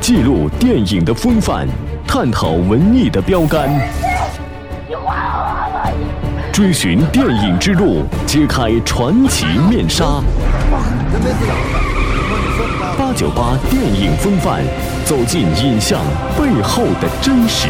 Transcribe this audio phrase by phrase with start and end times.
[0.00, 1.68] 记录电影的风范，
[2.06, 3.68] 探讨文艺的标杆，
[6.50, 10.22] 追寻电影之路，揭开传奇面纱。
[12.98, 14.64] 八九八电影风范，
[15.04, 16.00] 走进影像
[16.38, 17.68] 背后的真实。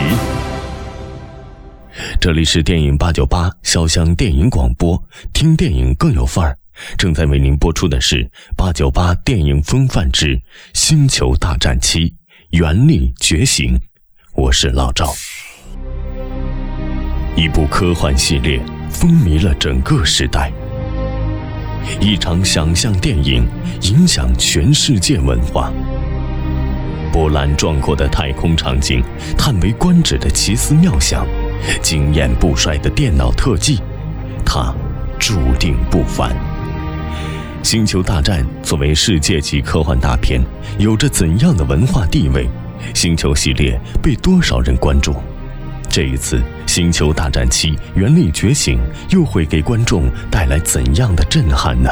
[2.21, 5.03] 这里是电影八九八潇湘电影广播，
[5.33, 6.57] 听电影更有范儿。
[6.97, 10.37] 正在为您播出的是八九八电影风范之
[10.73, 12.15] 《星球大战七：
[12.51, 13.77] 原力觉醒》，
[14.35, 15.15] 我是老赵。
[17.37, 20.53] 一部科幻系列风靡了整个时代，
[22.01, 23.47] 一场想象电影
[23.83, 25.73] 影响全世界文化。
[27.13, 29.01] 波澜壮阔的太空场景，
[29.39, 31.25] 叹为观止的奇思妙想，
[31.81, 33.79] 惊艳不衰的电脑特技，
[34.45, 34.75] 它
[35.21, 36.31] 注定不凡。
[37.63, 40.43] 《星球大战》作为世界级科幻大片，
[40.79, 42.49] 有着怎样的文化地位？
[42.95, 45.15] 星球系列被多少人关注？
[45.89, 48.79] 这一次，《星球大战七：原力觉醒》
[49.15, 51.91] 又会给观众带来怎样的震撼呢？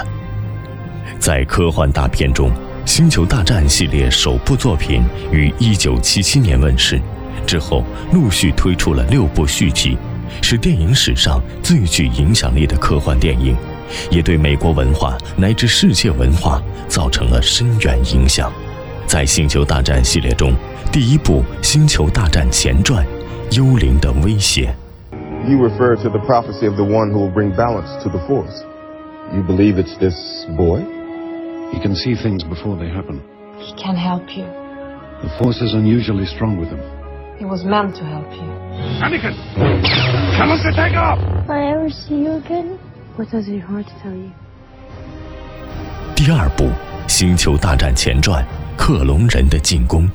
[1.18, 2.50] 在科幻大片中，
[2.86, 6.98] 《星球大战》系列首部作品于1977年问世，
[7.46, 9.98] 之后陆续推出了六部续集，
[10.40, 13.54] 是电影史上最具影响力的科幻电影。
[14.10, 18.52] 也对美国文化乃至世界文化造成了深远影响。
[19.06, 20.52] 在《星球大战》系列中，
[20.92, 23.04] 第一部《星球大战前传》
[23.56, 24.74] 《幽灵的威胁》。
[25.48, 28.64] You refer to the prophecy of the one who will bring balance to the Force.
[29.34, 30.14] You believe it's this
[30.56, 30.82] boy?
[31.72, 33.20] He can see things before they happen.
[33.58, 34.44] He can help you.
[35.22, 36.80] The Force is unusually strong with him.
[37.38, 38.48] He was meant to help you.
[39.00, 39.34] Anakin!
[40.36, 41.18] Tell us to take off!
[41.46, 42.78] Will I ever see you again,
[43.18, 44.30] what does it hard to tell you?
[46.14, 46.64] 第二部
[47.08, 48.44] 《星球大战前传：
[48.76, 50.08] 克隆人的进攻》。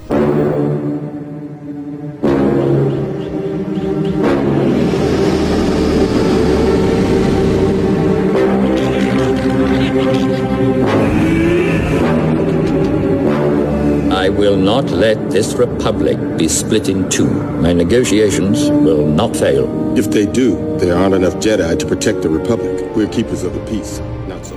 [14.23, 17.29] I will not let this republic be split in two.
[17.61, 19.67] My negotiations will not fail.
[19.96, 22.95] If they do, there aren't enough Jedi to protect the Republic.
[22.95, 24.55] We're keepers of the peace, not so.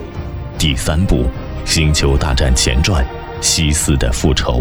[0.58, 1.16] 第三部《
[1.66, 3.06] 星球大战前传：
[3.42, 4.60] 西斯的复仇》。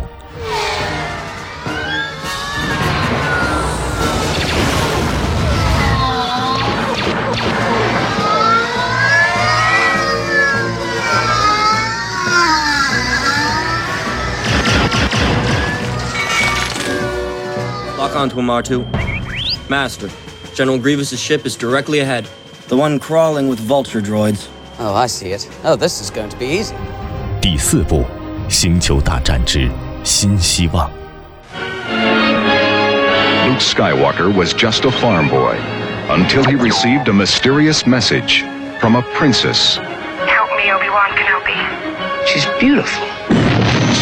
[18.15, 19.69] onto him, R2.
[19.69, 20.11] Master,
[20.55, 22.29] General Grievous's ship is directly ahead.
[22.69, 24.49] The one crawling with vulture droids.
[24.79, 25.49] Oh, I see it.
[25.65, 26.75] Oh, this is going to be easy.
[27.41, 28.05] 第四部《
[28.51, 29.71] 星球大战之
[30.05, 30.91] 新希望》。
[33.47, 35.57] Luke Skywalker was just a farm boy
[36.11, 38.45] until he received a mysterious message
[38.81, 39.79] from a princess.
[39.79, 41.57] Help me, Obi-Wan Kenobi.
[42.27, 43.44] She's beautiful.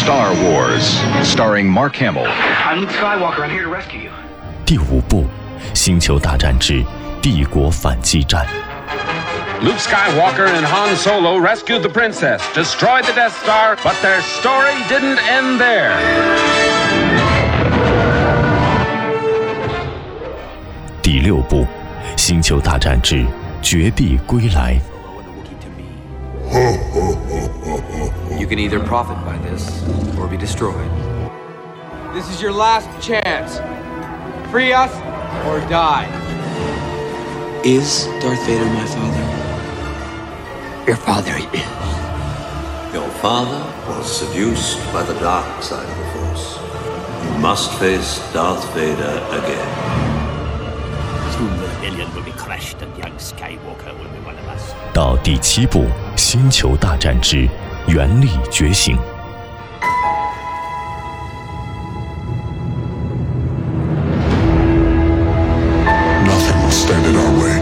[0.03, 0.83] Star Wars,
[1.27, 2.25] starring Mark Hamill.
[2.27, 3.43] I'm Luke Skywalker.
[3.43, 4.11] I'm here to rescue you.
[4.65, 5.23] 第五部《
[5.73, 6.83] 星球大战之
[7.21, 8.45] 帝国反击战》。
[9.61, 14.75] Luke Skywalker and Han Solo rescued the princess, destroyed the Death Star, but their story
[14.87, 15.97] didn't end there.
[21.01, 21.63] 第六部《
[22.15, 23.25] 星球大战之
[23.61, 24.75] 绝地归来》。
[28.53, 29.83] You can either profit by this
[30.17, 30.89] or be destroyed.
[32.13, 33.57] This is your last chance.
[34.51, 34.93] Free us
[35.47, 36.07] or die.
[37.65, 39.39] Is Darth Vader my father?
[40.87, 42.93] Your father is.
[42.93, 46.57] Your father was seduced by the dark side of the Force.
[47.25, 49.69] You must face Darth Vader again.
[51.33, 54.73] Soon the rebellion will be crushed and young Skywalker will be one of us.
[54.93, 55.81] 到第七部《
[56.15, 57.47] 星球大战之
[57.87, 58.95] 原力觉醒》。
[66.25, 67.57] Nothing will stand in our way.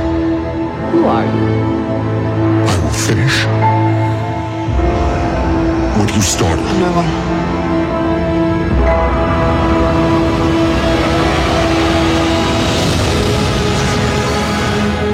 [0.92, 1.46] Who are you?
[2.68, 3.46] I will finish
[5.98, 6.66] what you started.
[6.80, 7.12] No one.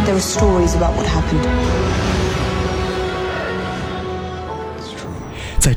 [0.06, 1.77] There were stories about what happened.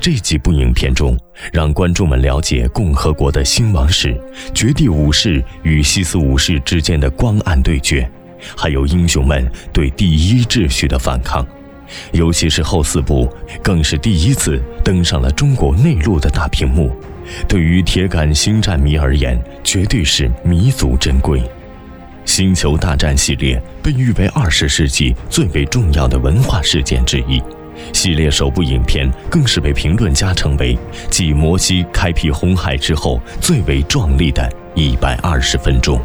[0.01, 1.15] 这几部影片中，
[1.53, 4.19] 让观众们了解共和国的兴亡史、
[4.51, 8.09] 绝地武士与西斯武士之间的光暗对决，
[8.57, 11.45] 还有英雄们对第一秩序的反抗。
[12.13, 13.31] 尤其是后四部，
[13.62, 16.92] 更是第一次登上了中国内陆的大屏幕，
[17.47, 21.39] 对于铁杆星战迷而言，绝对是弥足珍贵。
[22.25, 27.39] 《星球大战》系列被誉为二十世纪最为重要的文化事件之一，
[27.94, 30.78] 系列首部影片更是被评论家称为
[31.10, 36.00] 继摩西开辟红海之后最为壮丽的一百二十分钟。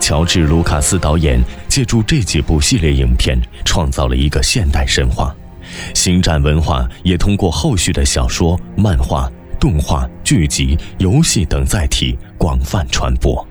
[0.00, 5.34] 乔治·卢卡斯导演借助这几部系列影片，创造了一个现代神话。
[5.92, 9.30] 星战文化也通过后续的小说、漫画、
[9.60, 13.46] 动画、剧集、游戏等载体广泛传播。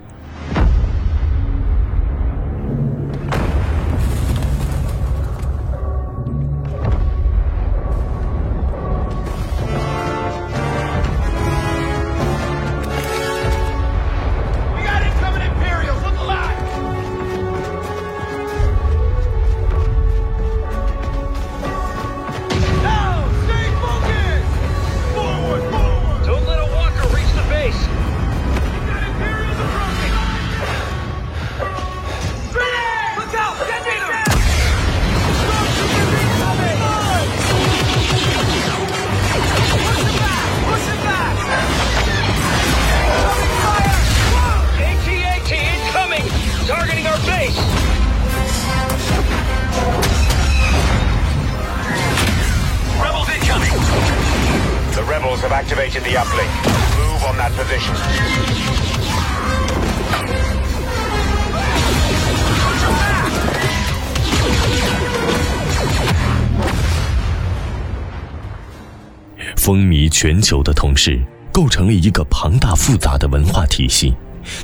[69.56, 71.20] 风靡全球的同时，
[71.52, 74.12] 构成了一个庞大复杂的文化体系。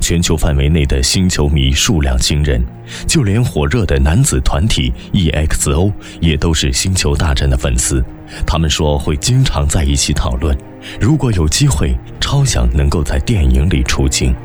[0.01, 2.62] 全球范围内的星球迷数量惊人，
[3.07, 8.04] 就连火热的男子团体 EXO 也都是《星球大战》的粉丝。
[8.45, 10.56] 他们说会经常在一起讨论，
[11.00, 14.36] 如果有机会，超想能够在电影里出镜。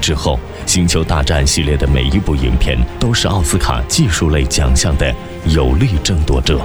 [0.00, 0.38] 之后，
[0.70, 5.14] 《星球大战》系列的每一部影片都是奥斯卡技术类奖项的
[5.46, 6.58] 有力争夺者。《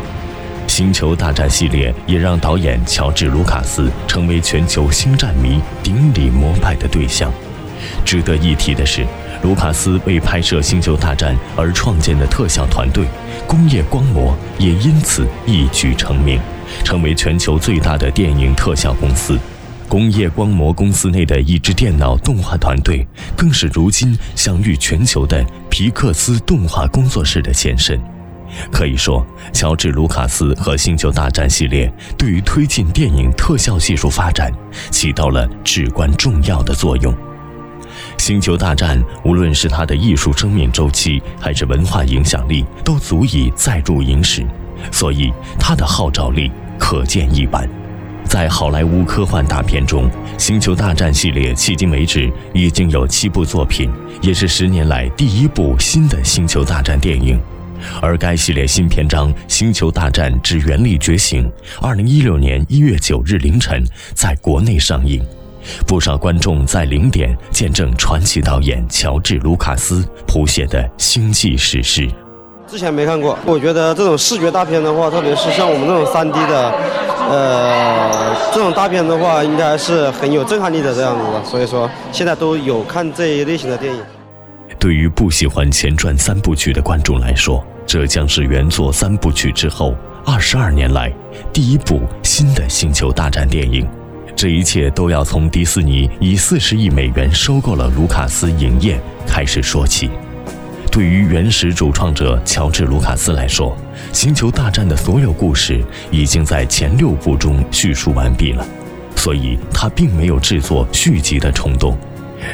[0.79, 7.29] 星球大战》系列也让导演乔治·卢卡斯成为全球星战迷顶礼膜拜的对象。
[8.05, 9.05] 值得一提的是，
[9.43, 13.03] 卢卡斯为拍摄《星球大战》而创建的特效团队——
[13.45, 16.39] 工业光魔，也因此一举成名，
[16.85, 19.37] 成为全球最大的电影特效公司。
[19.89, 23.05] 工业光魔公司内的一支电脑动画团队，
[23.35, 27.99] 更是如今享誉全球的皮克斯动画工作室的前身。
[28.71, 34.51] 可以说，乔治·卢卡斯和《星球大战》系列对于推进电影特效技术发展
[34.91, 37.13] 起到了至关重要的作用。
[38.17, 44.45] 《星球大战》无论是它的艺术生命周期，还是文化影响力，都足以载入影史，
[44.91, 47.67] 所以它的号召力可见一斑。
[48.25, 53.89] 在好莱坞科幻大片中，《星球大战》系列迄今为止已经有七部作品，
[54.21, 57.39] 也是十年来第一部新的《星球大战》电影。
[58.01, 61.45] 而该系列新篇章《星球大战之原力觉醒》，
[61.81, 63.83] 二零一六年一月九日凌晨
[64.13, 65.21] 在国内上映，
[65.85, 72.09] 不少观众在零点见证传奇导演乔治·卢卡斯谱写的星际史诗。
[72.67, 76.71] 之前没看过，我觉得这种视觉大片的话，特别是像我们这种三 D 的，
[77.27, 81.43] 呃，这种大片的话，应该是很有震撼力的这样子的。
[81.43, 83.99] 所以说，现在都有看这一类型的电影。
[84.79, 89.93] 对于不喜欢前传三部曲的观众来说，这将是原作三部曲之后
[90.25, 91.13] 二十二年来
[91.51, 93.85] 第一部新的星球大战电影。
[94.37, 100.09] 这一切都要从迪士尼以四十亿美元收购了卢卡斯影业开始说起。
[100.89, 103.77] 对于原始主创者乔治·卢卡斯来说，
[104.13, 108.65] 星球大战的所有故事已经在前六部中叙述完毕了。
[109.13, 111.97] 所以他并没有制作续集的冲动。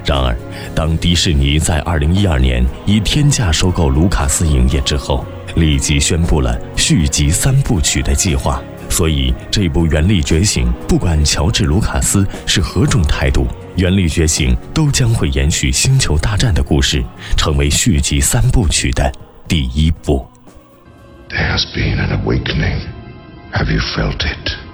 [0.06, 0.36] 然而，
[0.74, 5.25] 当迪士尼在2012年以天价收购卢卡斯影业之后，
[5.56, 8.62] 立即宣布了续集三部曲的计划。
[8.88, 13.44] 所以，这部《原力觉醒》，不管乔治·卢卡斯是何种态度，
[13.75, 17.04] 《原力觉醒》都将会延续《星球大战》的故事，
[17.36, 19.12] 成为续集三部曲的
[19.48, 20.25] 第一部。
[21.30, 22.82] There has been an awakening.
[23.51, 24.64] Have you felt it?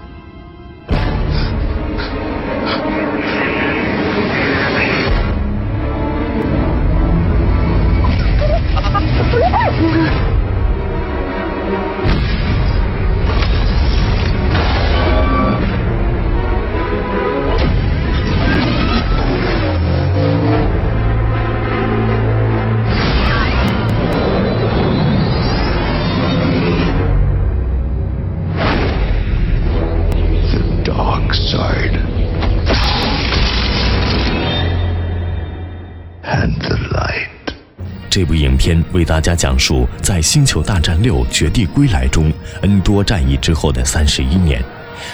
[38.11, 42.29] 这部影片为大家讲述在《星球大战六：绝地归来》中
[42.61, 44.61] 恩多战役之后的三十一年。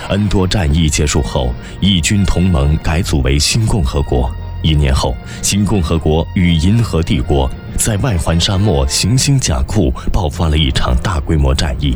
[0.09, 4.35] 恩多战役结束后，义军同盟改组为新共和国。
[4.63, 11.95] 一年后，新共和国与银河帝国在外环沙漠行星甲库爆发了一场大规模战役，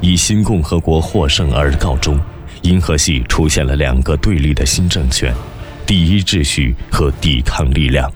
[0.00, 2.18] 以新共和国获胜而告终。
[2.62, 5.30] 银河系出现了两个对立的新政权：
[5.84, 8.10] 第一秩序和抵抗力量。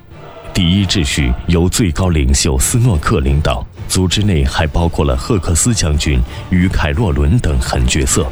[0.55, 8.27] 第一秩序由最高领袖斯诺克领导，组织内还包括了赫克斯将军与凯洛伦等狠角色。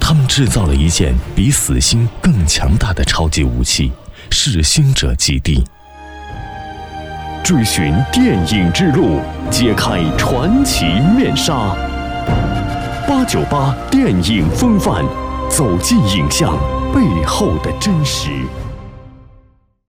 [0.00, 3.92] 他们制造了一件比死星更强大的超级武器——
[4.30, 5.62] 噬星者基地。
[7.44, 11.76] 追寻电影之路，揭开传奇面纱。
[13.06, 15.04] 八九八电影风范。
[15.48, 16.58] 走进影像
[16.92, 18.30] 背后的真实。